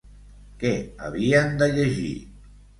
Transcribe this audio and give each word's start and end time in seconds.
Què 0.63 0.71
havien 1.09 1.55
de 1.63 1.71
llegir? 1.79 2.13